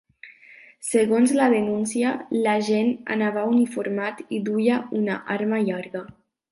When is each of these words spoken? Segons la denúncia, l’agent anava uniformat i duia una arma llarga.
Segons 0.87 1.33
la 1.39 1.49
denúncia, 1.55 2.13
l’agent 2.47 2.91
anava 3.17 3.47
uniformat 3.53 4.27
i 4.39 4.43
duia 4.51 4.83
una 5.03 5.25
arma 5.39 5.67
llarga. 5.71 6.09